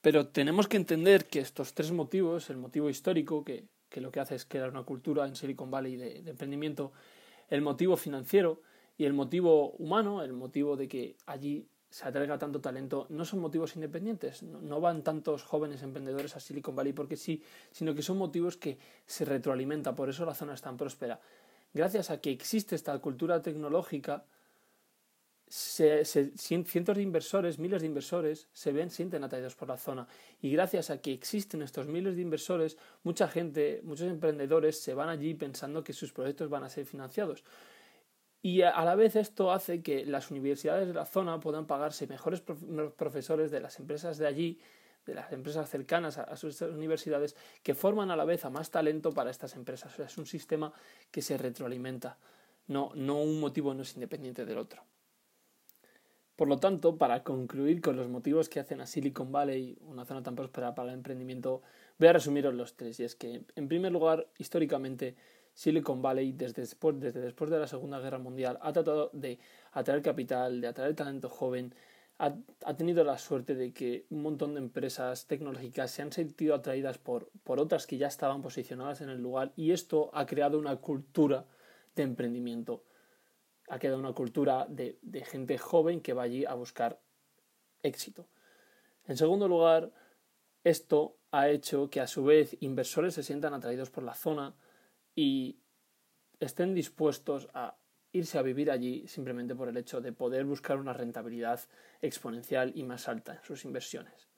Pero 0.00 0.26
tenemos 0.28 0.68
que 0.68 0.76
entender 0.76 1.26
que 1.26 1.40
estos 1.40 1.72
tres 1.72 1.90
motivos, 1.90 2.50
el 2.50 2.58
motivo 2.58 2.90
histórico, 2.90 3.42
que, 3.42 3.64
lo 3.94 4.10
que 4.10 4.20
hace 4.20 4.34
es 4.34 4.44
crear 4.44 4.68
una 4.68 4.82
cultura 4.82 5.26
en 5.26 5.34
Silicon 5.34 5.70
Valley 5.70 5.96
de, 5.96 6.30
emprendimiento, 6.30 6.92
el 7.48 7.62
motivo 7.62 7.96
financiero 7.96 8.60
y 8.96 9.04
el 9.04 9.12
motivo 9.12 9.72
humano, 9.72 10.22
el 10.22 10.32
motivo 10.32 10.76
de 10.76 10.88
que 10.88 11.16
allí 11.26 11.66
se 11.90 12.08
atraiga 12.08 12.38
tanto 12.38 12.60
talento, 12.60 13.06
no 13.10 13.24
son 13.24 13.38
motivos 13.38 13.76
independientes, 13.76 14.42
no, 14.42 14.80
van 14.80 15.02
tantos 15.02 15.44
jóvenes 15.44 15.82
emprendedores 15.82 16.34
a 16.34 16.40
Silicon 16.40 16.74
Valley 16.74 16.92
porque 16.92 17.16
sí, 17.16 17.42
sino 17.70 17.94
que 17.94 18.02
son 18.02 18.18
motivos 18.18 18.56
que 18.56 18.78
se 19.06 19.24
retroalimentan, 19.24 19.94
por 19.94 20.08
eso 20.08 20.24
la 20.24 20.34
zona 20.34 20.54
es 20.54 20.60
tan 20.60 20.76
próspera. 20.76 21.20
Gracias 21.72 22.10
a 22.10 22.20
que 22.20 22.30
existe 22.30 22.74
esta 22.74 22.98
cultura 22.98 23.42
tecnológica, 23.42 24.24
cientos 25.48 26.96
de 26.96 27.02
inversores, 27.02 27.60
miles 27.60 27.82
de 27.82 27.86
inversores 27.86 28.48
se 28.52 28.72
ven, 28.72 28.90
sienten 28.90 29.22
atraídos 29.22 29.54
por 29.54 29.68
la 29.68 29.76
zona. 29.76 30.08
Y 30.42 30.50
gracias 30.50 30.90
a 30.90 31.00
que 31.00 31.12
existen 31.12 31.62
estos 31.62 31.86
miles 31.86 32.16
de 32.16 32.22
inversores, 32.22 32.76
mucha 33.04 33.28
gente, 33.28 33.80
muchos 33.84 34.08
emprendedores 34.08 34.80
se 34.80 34.94
van 34.94 35.08
allí 35.08 35.34
pensando 35.34 35.84
que 35.84 35.92
sus 35.92 36.12
proyectos 36.12 36.48
van 36.48 36.64
a 36.64 36.68
ser 36.68 36.86
financiados. 36.86 37.44
Y 38.44 38.60
a 38.60 38.84
la 38.84 38.94
vez 38.94 39.16
esto 39.16 39.52
hace 39.52 39.80
que 39.80 40.04
las 40.04 40.30
universidades 40.30 40.86
de 40.86 40.92
la 40.92 41.06
zona 41.06 41.40
puedan 41.40 41.66
pagarse 41.66 42.06
mejores 42.06 42.42
profesores 42.42 43.50
de 43.50 43.58
las 43.58 43.80
empresas 43.80 44.18
de 44.18 44.26
allí, 44.26 44.60
de 45.06 45.14
las 45.14 45.32
empresas 45.32 45.70
cercanas 45.70 46.18
a, 46.18 46.36
sus 46.36 46.60
universidades, 46.60 47.36
que 47.62 47.74
forman 47.74 48.10
a 48.10 48.16
la 48.16 48.26
vez 48.26 48.44
a 48.44 48.50
más 48.50 48.70
talento 48.70 49.12
para 49.12 49.30
estas 49.30 49.56
empresas. 49.56 49.98
es 49.98 50.18
un 50.18 50.26
sistema 50.26 50.74
que 51.10 51.22
se 51.22 51.38
retroalimenta, 51.38 52.18
no, 52.66 52.92
no 52.94 53.22
un 53.22 53.40
motivo 53.40 53.72
no 53.72 53.80
es 53.80 53.94
independiente 53.94 54.44
del 54.44 54.58
otro. 54.58 54.82
Por 56.36 56.46
lo 56.46 56.58
tanto, 56.58 56.98
para 56.98 57.22
concluir 57.22 57.80
con 57.80 57.96
los 57.96 58.08
motivos 58.08 58.50
que 58.50 58.60
hacen 58.60 58.82
a 58.82 58.86
Silicon 58.86 59.32
Valley 59.32 59.78
una 59.80 60.04
zona 60.04 60.22
tan 60.22 60.36
próspera 60.36 60.74
para 60.74 60.90
el 60.90 60.96
emprendimiento, 60.96 61.62
voy 61.98 62.08
a 62.08 62.12
resumiros 62.12 62.52
los 62.52 62.76
tres. 62.76 63.00
Y 63.00 63.04
es 63.04 63.14
que, 63.14 63.46
en 63.56 63.68
primer 63.68 63.90
lugar, 63.90 64.28
históricamente, 64.36 65.16
Silicon 65.54 66.02
Valley, 66.02 66.32
desde 66.32 66.62
después, 66.62 66.98
desde 67.00 67.20
después 67.20 67.50
de 67.50 67.58
la 67.58 67.66
Segunda 67.66 68.00
Guerra 68.00 68.18
Mundial, 68.18 68.58
ha 68.60 68.72
tratado 68.72 69.10
de 69.12 69.38
atraer 69.72 70.02
capital, 70.02 70.60
de 70.60 70.66
atraer 70.66 70.94
talento 70.94 71.30
joven, 71.30 71.74
ha, 72.18 72.34
ha, 72.64 72.76
tenido 72.76 73.02
la 73.02 73.18
suerte 73.18 73.54
de 73.54 73.72
que 73.72 74.06
un 74.10 74.22
montón 74.22 74.54
de 74.54 74.60
empresas 74.60 75.26
tecnológicas 75.26 75.90
se 75.90 76.02
han 76.02 76.12
sentido 76.12 76.54
atraídas 76.54 76.98
por, 76.98 77.30
por 77.42 77.58
otras 77.58 77.86
que 77.86 77.96
ya 77.96 78.06
estaban 78.06 78.42
posicionadas 78.42 79.00
en 79.00 79.08
el 79.08 79.20
lugar 79.20 79.52
y 79.56 79.72
esto 79.72 80.10
ha 80.12 80.26
creado 80.26 80.58
una 80.58 80.76
cultura 80.76 81.46
de 81.96 82.02
emprendimiento 82.04 82.84
ha 83.68 83.78
quedado 83.78 83.98
una 83.98 84.12
cultura 84.12 84.66
de, 84.68 84.98
gente 85.24 85.58
joven 85.58 86.00
que 86.00 86.12
va 86.12 86.22
allí 86.22 86.44
a 86.44 86.54
buscar 86.54 87.00
éxito. 87.82 88.26
En 89.06 89.16
segundo 89.16 89.48
lugar, 89.48 89.92
esto 90.62 91.16
ha 91.30 91.48
hecho 91.48 91.90
que 91.90 92.00
a 92.00 92.06
su 92.06 92.24
vez 92.24 92.56
inversores 92.60 93.14
se 93.14 93.22
sientan 93.22 93.54
atraídos 93.54 93.90
por 93.90 94.04
la 94.04 94.14
zona 94.14 94.54
y 95.14 95.58
estén 96.40 96.74
dispuestos 96.74 97.48
a 97.54 97.76
irse 98.12 98.38
a 98.38 98.42
vivir 98.42 98.70
allí 98.70 99.06
simplemente 99.08 99.54
por 99.54 99.68
el 99.68 99.76
hecho 99.76 100.00
de 100.00 100.12
poder 100.12 100.44
buscar 100.44 100.78
una 100.78 100.92
rentabilidad 100.92 101.60
exponencial 102.00 102.72
y 102.74 102.84
más 102.84 103.08
alta 103.08 103.34
en 103.34 103.42
sus 103.42 103.64
inversiones. 103.64 104.28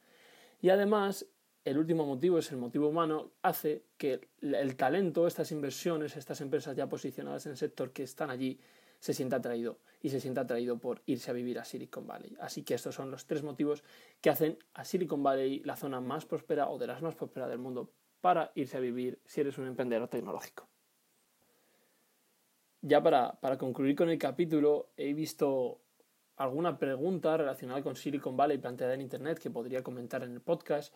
Y 0.61 0.71
además, 0.71 1.27
el 1.65 1.79
último 1.79 2.07
motivo 2.07 2.39
es 2.39 2.51
el 2.53 2.59
motivo 2.59 2.89
humano, 2.89 3.33
hace 3.43 3.85
que 3.99 4.29
el 4.41 4.77
talento, 4.77 5.27
estas 5.27 5.53
inversiones, 5.53 6.17
estas 6.17 6.41
empresas 6.41 6.77
ya 6.77 6.89
posicionadas 6.89 7.45
en 7.47 7.53
el 7.53 7.59
sector 7.59 7.93
que 7.93 8.05
están 8.05 8.31
allí, 8.31 8.59
se 8.99 9.13
sienta 9.13 9.37
atraído 9.37 9.81
y 10.01 10.09
se 10.09 10.21
sienta 10.21 10.43
atraído 10.43 10.79
por 10.79 11.03
irse 11.07 11.31
a 11.31 11.35
vivir 11.35 11.59
a 11.59 11.65
Silicon 11.65 12.07
Valley. 12.07 12.37
Así 12.41 12.63
que 12.63 12.75
estos 12.75 12.95
son 12.95 13.11
los 13.11 13.27
tres 13.27 13.43
motivos 13.43 13.83
que 14.21 14.31
hacen 14.31 14.59
a 14.75 14.85
Silicon 14.85 15.23
Valley 15.23 15.61
la 15.65 15.77
zona 15.77 16.01
más 16.01 16.25
próspera 16.25 16.69
o 16.69 16.79
de 16.79 16.87
las 16.87 17.03
más 17.03 17.15
prósperas 17.15 17.51
del 17.51 17.59
mundo 17.59 17.93
para 18.27 18.51
irse 18.57 18.77
a 18.77 18.81
vivir 18.81 19.21
si 19.25 19.41
eres 19.41 19.57
un 19.57 19.69
emprendedor 19.69 20.09
tecnológico. 20.09 20.69
Ya 22.83 23.01
para, 23.01 23.39
para 23.39 23.57
concluir 23.57 23.95
con 23.95 24.11
el 24.11 24.19
capítulo, 24.19 24.91
he 24.97 25.15
visto 25.15 25.81
alguna 26.37 26.77
pregunta 26.77 27.37
relacionada 27.37 27.85
con 27.85 27.95
Silicon 27.95 28.37
Valley 28.37 28.59
planteada 28.59 28.95
en 28.95 29.03
Internet 29.03 29.39
que 29.39 29.49
podría 29.49 29.85
comentar 29.85 30.25
en 30.25 30.33
el 30.33 30.41
podcast. 30.41 30.93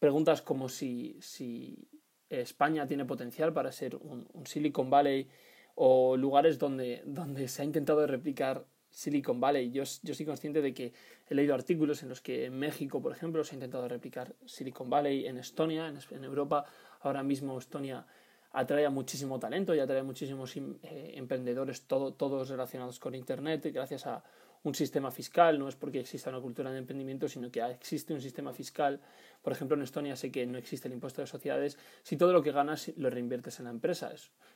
Preguntas 0.00 0.42
como 0.42 0.68
si, 0.68 1.16
si 1.20 1.88
España 2.28 2.88
tiene 2.88 3.04
potencial 3.04 3.52
para 3.52 3.70
ser 3.70 3.94
un, 3.94 4.26
Silicon 4.44 4.90
Valley 4.90 5.28
o 5.76 6.16
lugares 6.16 6.58
donde, 6.58 7.04
donde 7.06 7.46
se 7.46 7.62
ha 7.62 7.64
intentado 7.64 8.04
replicar 8.08 8.66
Silicon 8.94 9.40
Valley. 9.40 9.70
Yo, 9.72 9.82
yo 10.02 10.14
soy 10.14 10.24
consciente 10.24 10.62
de 10.62 10.72
que 10.72 10.92
he 11.28 11.34
leído 11.34 11.52
artículos 11.52 12.02
en 12.04 12.08
los 12.08 12.20
que 12.20 12.46
en 12.46 12.56
México, 12.56 13.02
por 13.02 13.10
ejemplo, 13.12 13.42
se 13.42 13.54
ha 13.54 13.56
intentado 13.56 13.88
replicar 13.88 14.34
Silicon 14.46 14.88
Valley, 14.88 15.26
en 15.26 15.36
Estonia, 15.36 15.88
en, 15.88 16.24
Europa, 16.24 16.64
ahora 17.00 17.22
mismo 17.22 17.58
Estonia 17.58 18.06
atrae 18.52 18.86
a 18.86 18.90
muchísimo 18.90 19.40
talento 19.40 19.74
y 19.74 19.80
atrae 19.80 19.98
a 19.98 20.04
muchísimos 20.04 20.56
eh, 20.56 21.12
emprendedores, 21.16 21.82
todo, 21.82 22.14
todos 22.14 22.48
relacionados 22.48 23.00
con 23.00 23.16
Internet, 23.16 23.68
gracias 23.72 24.06
a 24.06 24.22
un 24.62 24.76
sistema 24.76 25.10
fiscal, 25.10 25.58
no 25.58 25.68
es 25.68 25.74
porque 25.74 25.98
exista 25.98 26.30
una 26.30 26.40
cultura 26.40 26.70
de 26.70 26.78
emprendimiento, 26.78 27.28
sino 27.28 27.50
que 27.50 27.60
existe 27.62 28.14
un 28.14 28.20
sistema 28.20 28.52
fiscal. 28.52 29.00
Por 29.42 29.52
ejemplo, 29.52 29.76
en 29.76 29.82
Estonia 29.82 30.14
sé 30.14 30.30
que 30.30 30.46
no 30.46 30.56
existe 30.56 30.86
el 30.86 30.94
impuesto 30.94 31.20
de 31.20 31.26
sociedades. 31.26 31.76
Si 32.04 32.16
todo 32.16 32.32
lo 32.32 32.42
que 32.42 32.52
ganas 32.52 32.92
lo 32.96 33.10
reinviertes 33.10 33.58
en 33.58 33.64
la 33.64 33.72
empresa, 33.72 34.12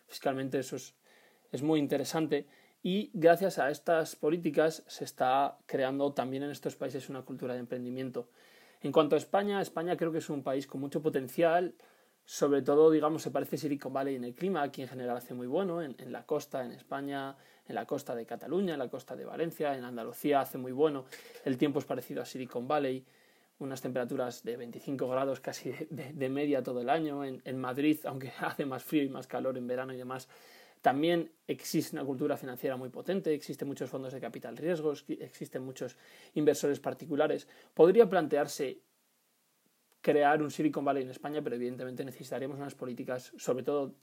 fiscalmente 0.07 0.61
eso 0.61 0.77
es, 0.77 0.95
es 1.51 1.63
muy 1.63 1.81
interesante 1.81 2.47
y 2.83 3.11
gracias 3.13 3.59
a 3.59 3.71
estas 3.71 4.17
políticas 4.17 4.85
se 4.87 5.05
está 5.05 5.59
creando 5.67 6.13
también 6.13 6.43
en 6.45 6.51
estos 6.51 6.77
países 6.77 7.09
una 7.09 7.23
cultura 7.23 7.55
de 7.55 7.61
emprendimiento. 7.61 8.29
En 8.81 8.93
cuanto 8.93 9.17
a 9.17 9.19
España, 9.19 9.61
España 9.61 9.97
creo 9.97 10.13
que 10.13 10.19
es 10.19 10.31
un 10.31 10.43
país 10.43 10.67
con 10.67 10.81
mucho 10.81 11.03
potencial, 11.03 11.75
sobre 12.25 12.61
todo, 12.63 12.91
digamos, 12.91 13.23
se 13.23 13.31
parece 13.31 13.57
Silicon 13.57 13.93
Valley 13.93 14.15
en 14.15 14.25
el 14.25 14.35
clima, 14.35 14.63
aquí 14.63 14.83
en 14.83 14.89
general 14.89 15.17
hace 15.17 15.33
muy 15.35 15.47
bueno, 15.47 15.83
en, 15.83 15.97
la 16.13 16.27
costa, 16.27 16.63
en 16.65 16.73
España, 16.73 17.37
en 17.67 17.75
la 17.75 17.87
costa 17.87 18.15
de 18.15 18.27
Cataluña, 18.27 18.75
en 18.75 18.79
la 18.79 18.89
costa 18.89 19.17
de 19.17 19.25
Valencia, 19.25 19.75
en 19.77 19.85
Andalucía 19.85 20.43
hace 20.43 20.59
muy 20.59 20.73
bueno, 20.73 21.07
el 21.47 21.57
tiempo 21.57 21.79
es 21.79 21.87
parecido 21.87 22.21
a 22.21 22.27
Silicon 22.27 22.69
Valley, 22.69 23.05
unas 23.61 23.81
temperaturas 23.81 24.45
de 24.45 24.57
25 24.57 25.09
grados 25.09 25.41
casi 25.41 25.73
de, 25.91 26.29
media 26.29 26.63
todo 26.63 26.83
el 26.83 26.91
año, 26.91 27.25
en 27.25 27.59
Madrid, 27.59 27.99
aunque 28.05 28.31
hace 28.41 28.67
más 28.67 28.85
frío 28.85 29.03
y 29.03 29.09
más 29.09 29.27
calor 29.27 29.57
en 29.57 29.67
verano 29.67 29.95
y 29.95 29.97
demás, 29.97 30.29
también 30.81 31.31
existe 31.47 31.97
una 31.97 32.05
cultura 32.05 32.37
financiera 32.37 32.77
muy 32.77 32.89
potente, 32.89 33.35
existen 33.35 33.69
muchos 33.69 33.91
fondos 33.91 34.13
de 34.13 34.21
capital 34.21 34.57
riesgo, 34.57 34.93
existen 35.09 35.63
muchos 35.63 35.97
inversores 36.35 36.81
particulares. 36.81 37.49
Podría 37.75 38.09
plantearse 38.09 38.81
crear 40.01 40.43
un 40.43 40.51
Silicon 40.51 40.85
Valley 40.85 41.03
en 41.03 41.11
España, 41.11 41.43
pero 41.43 41.57
evidentemente 41.57 42.05
necesitaríamos 42.05 42.59
unas 42.59 42.75
políticas, 42.75 43.33
sobre 43.37 43.65
todo 43.65 43.95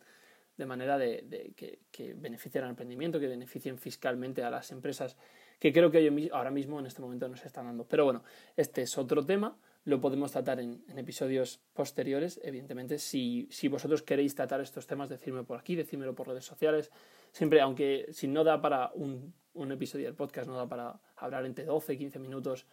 de 0.57 0.65
manera 0.65 0.97
de, 0.97 1.53
que, 1.55 1.79
que, 1.91 2.13
beneficien 2.13 2.63
al 2.63 2.69
emprendimiento, 2.71 3.19
que 3.19 3.27
beneficien 3.27 3.77
fiscalmente 3.77 4.43
a 4.43 4.49
las 4.49 4.71
empresas, 4.71 5.17
que 5.59 5.73
creo 5.73 5.91
que 5.91 6.29
ahora 6.31 6.51
mismo 6.51 6.79
en 6.79 6.85
este 6.85 7.01
momento 7.01 7.27
no 7.27 7.35
se 7.35 7.47
están 7.47 7.65
dando. 7.65 7.85
Pero 7.85 8.05
bueno, 8.05 8.23
este 8.55 8.83
es 8.83 8.97
otro 8.97 9.25
tema 9.25 9.57
lo 9.85 10.01
podemos 10.01 10.31
tratar 10.31 10.59
en, 10.59 10.83
episodios 10.97 11.61
posteriores, 11.73 12.39
evidentemente. 12.43 12.97
Si, 12.97 13.47
si, 13.51 13.67
vosotros 13.67 14.01
queréis 14.01 14.35
tratar 14.35 14.59
estos 14.59 14.87
temas, 14.87 15.09
decirme 15.09 15.43
por 15.43 15.59
aquí, 15.59 15.75
decírmelo 15.75 16.15
por 16.15 16.27
redes 16.27 16.45
sociales. 16.45 16.91
Siempre, 17.31 17.61
aunque 17.61 18.07
si 18.11 18.27
no 18.27 18.43
da 18.43 18.61
para 18.61 18.91
un, 18.95 19.33
un 19.53 19.71
episodio 19.71 20.05
del 20.05 20.15
podcast, 20.15 20.47
no 20.47 20.55
da 20.55 20.67
para 20.67 20.99
hablar 21.15 21.45
entre 21.45 21.65
12 21.65 21.93
y 21.93 21.97
15 21.97 22.19
minutos, 22.19 22.65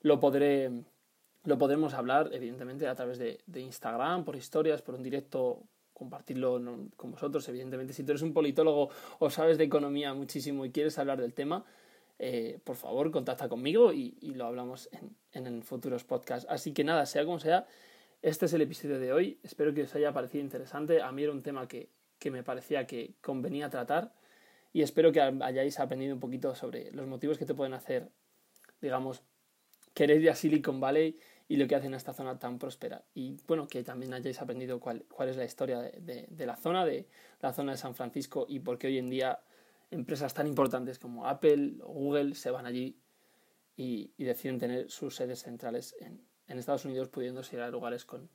lo 0.00 0.18
podré 0.20 0.70
lo 1.44 1.58
podremos 1.58 1.92
hablar, 1.92 2.30
evidentemente, 2.32 2.88
a 2.88 2.94
través 2.94 3.18
de, 3.18 3.40
de 3.46 3.60
Instagram, 3.60 4.24
por 4.24 4.34
historias, 4.34 4.80
por 4.80 4.94
un 4.94 5.02
directo, 5.02 5.62
compartirlo 5.92 6.60
con 6.96 7.10
vosotros, 7.10 7.46
evidentemente. 7.48 7.92
Si 7.92 8.02
tú 8.02 8.12
eres 8.12 8.22
un 8.22 8.32
politólogo 8.32 8.88
o 9.18 9.28
sabes 9.28 9.58
de 9.58 9.64
economía 9.64 10.14
muchísimo 10.14 10.64
y 10.64 10.70
quieres 10.70 10.98
hablar 10.98 11.20
del 11.20 11.34
tema, 11.34 11.64
eh, 12.18 12.58
por 12.64 12.76
favor, 12.76 13.10
contacta 13.10 13.48
conmigo 13.48 13.92
y, 13.92 14.14
lo 14.34 14.46
hablamos 14.46 14.88
en, 14.92 15.46
en, 15.46 15.62
futuros 15.62 16.04
podcasts. 16.04 16.46
Así 16.48 16.72
que 16.72 16.84
nada, 16.84 17.06
sea 17.06 17.24
como 17.24 17.40
sea, 17.40 17.66
este 18.22 18.46
es 18.46 18.52
el 18.52 18.62
episodio 18.62 18.98
de 18.98 19.12
hoy. 19.12 19.38
Espero 19.42 19.74
que 19.74 19.82
os 19.82 19.94
haya 19.94 20.12
parecido 20.12 20.42
interesante. 20.42 21.02
A 21.02 21.12
mí 21.12 21.22
era 21.22 21.32
un 21.32 21.42
tema 21.42 21.68
que, 21.68 21.90
que 22.18 22.30
me 22.30 22.42
parecía 22.42 22.86
que 22.86 23.14
convenía 23.20 23.68
tratar 23.68 24.12
y 24.72 24.82
espero 24.82 25.12
que 25.12 25.20
hayáis 25.20 25.78
aprendido 25.78 26.14
un 26.14 26.20
poquito 26.20 26.54
sobre 26.54 26.90
los 26.92 27.06
motivos 27.06 27.38
que 27.38 27.46
te 27.46 27.54
pueden 27.54 27.74
hacer, 27.74 28.10
digamos, 28.80 29.22
querer 29.92 30.20
ir 30.20 30.30
a 30.30 30.34
Silicon 30.34 30.80
Valley 30.80 31.16
y 31.48 31.56
lo 31.56 31.68
que 31.68 31.74
hacen 31.74 31.88
en 31.88 31.94
esta 31.94 32.12
zona 32.12 32.38
tan 32.38 32.58
próspera. 32.58 33.04
Y 33.14 33.36
bueno, 33.46 33.68
que 33.68 33.84
también 33.84 34.14
hayáis 34.14 34.40
aprendido 34.40 34.80
cuál, 34.80 35.04
cuál 35.08 35.28
es 35.28 35.36
la 35.36 35.44
historia 35.44 35.80
de, 35.80 36.26
de, 36.28 36.46
la 36.46 36.56
zona, 36.56 36.84
de 36.84 37.06
la 37.40 37.52
zona 37.52 37.72
de 37.72 37.78
San 37.78 37.94
Francisco 37.94 38.46
y 38.48 38.60
por 38.60 38.78
qué 38.78 38.86
hoy 38.86 38.98
en 38.98 39.10
día 39.10 39.40
empresas 39.90 40.34
tan 40.34 40.46
importantes 40.46 40.98
como 40.98 41.26
Apple 41.26 41.76
o 41.82 41.92
Google 41.92 42.34
se 42.34 42.50
van 42.50 42.66
allí 42.66 42.98
y, 43.76 44.12
deciden 44.18 44.58
tener 44.58 44.90
sus 44.90 45.16
sedes 45.16 45.42
centrales 45.42 45.94
en, 46.00 46.26
Estados 46.58 46.84
Unidos, 46.84 47.08
pudiéndose 47.08 47.56
ir 47.56 47.62
a 47.62 47.70
lugares 47.70 48.04
con, 48.04 48.28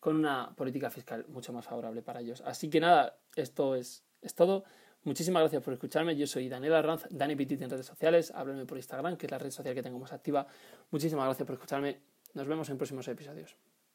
con 0.00 0.16
una 0.16 0.54
política 0.56 0.90
fiscal 0.90 1.26
mucho 1.28 1.52
más 1.52 1.66
favorable 1.66 2.00
para 2.02 2.20
ellos. 2.20 2.42
Así 2.46 2.70
que 2.70 2.80
nada, 2.80 3.18
esto 3.34 3.74
es, 3.74 4.04
es 4.22 4.34
todo. 4.34 4.64
Muchísimas 5.02 5.42
gracias 5.42 5.62
por 5.62 5.72
escucharme. 5.72 6.16
Yo 6.16 6.26
soy 6.26 6.48
Daniel 6.48 6.74
Arranz, 6.74 7.06
Dani 7.10 7.36
Petit 7.36 7.60
en 7.62 7.70
redes 7.70 7.86
sociales. 7.86 8.32
Háblenme 8.34 8.64
por 8.66 8.78
Instagram, 8.78 9.16
que 9.16 9.26
es 9.26 9.30
la 9.30 9.38
red 9.38 9.50
social 9.50 9.74
que 9.74 9.82
tengo 9.82 9.98
más 9.98 10.12
activa. 10.12 10.46
Muchísimas 10.90 11.26
gracias 11.26 11.46
por 11.46 11.54
escucharme 11.54 12.00
Nos 12.34 12.46
vemos 12.46 12.68
en 12.70 12.76
próximos 12.76 13.06
episodios. 13.08 13.56